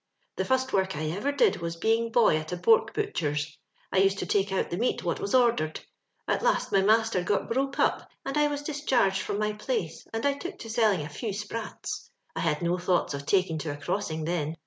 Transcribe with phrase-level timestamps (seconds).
[0.37, 3.55] "The fust work I ever did was being boy at a pork butcher's.
[3.91, 5.79] I used to take out the meat wot was ordered.
[6.27, 10.25] At last my master got broke up, and I was discharged firom my place, and
[10.25, 12.09] I took to sellin' a few sprats.
[12.35, 14.55] I had no thoughts of taking to a crossing then.